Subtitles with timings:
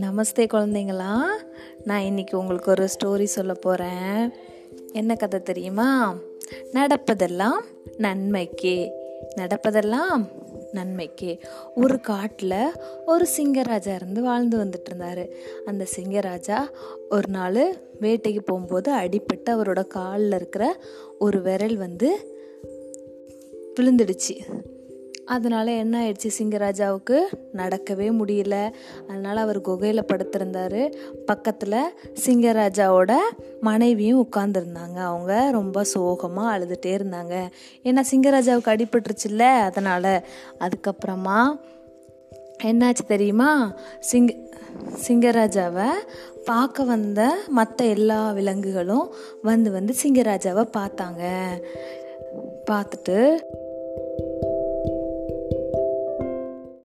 [0.00, 1.20] நமஸ்தே குழந்தைங்களா.
[1.84, 4.30] நான் இன்னைக்கு உங்களுக்கு ஒரு ஸ்டோரி சொல்ல போகிறேன்
[4.92, 6.18] என்ன கதை தெரியுமா?
[6.72, 7.60] நடப்பதெல்லாம்
[7.98, 8.90] நன்மைக்கே.
[9.36, 10.28] நடப்பதெல்லாம்
[10.72, 11.40] நன்மைக்கே.
[11.74, 12.72] ஒரு காட்டில்
[13.06, 15.28] ஒரு சிங்கராஜா இருந்து வாழ்ந்து வந்துட்டு இருந்தார்.
[15.64, 16.58] அந்த சிங்கராஜா
[17.10, 20.76] ஒரு நாள் வேட்டைக்கு போகும்போது அடிப்பட்டு அவரோட காலில் இருக்கிற
[21.18, 22.16] ஒரு விரல் வந்து
[23.80, 24.61] விழுந்துடுச்சு.
[25.32, 26.30] அதனால் என்ன ஆயிடுச்சு?
[26.38, 27.18] சிங்கராஜாவுக்கு
[27.56, 28.56] நடக்கவே முடியல.
[29.08, 30.80] அதனால் அவர் குகையில் படுத்திருந்தார்.
[31.26, 31.78] பக்கத்தில்
[32.26, 33.12] சிங்கராஜாவோட
[33.60, 37.34] மனைவியும் உட்காந்துருந்தாங்க அவங்க ரொம்ப சோகமாக அழுதுகிட்டே இருந்தாங்க.
[37.84, 40.12] ஏன்னா சிங்கராஜாவுக்கு அடிபட்டுருச்சுல்ல அதனால்.
[40.60, 41.40] அதுக்கப்புறமா
[42.64, 43.74] என்னாச்சு தெரியுமா?
[44.00, 44.32] சிங்க
[45.08, 45.88] சிங்கராஜாவை
[46.44, 51.22] பார்க்க வந்த மற்ற எல்லா விலங்குகளும் வந்து வந்து சிங்கராஜாவை பார்த்தாங்க.
[52.70, 53.16] பார்த்துட்டு